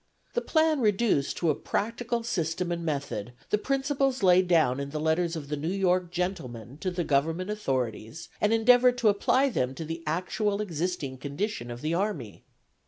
[0.33, 4.99] The plan reduced to a practical system and method the principles laid down in the
[4.99, 9.75] letters of the New York gentlemen to the Government authorities and endeavored to apply them
[9.75, 12.43] to the actual existing condition of the army.